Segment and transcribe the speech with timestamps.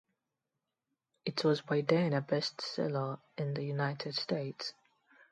[1.25, 4.73] It was by then a bestseller in the United States.